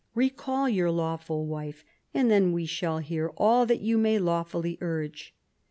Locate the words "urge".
4.81-5.35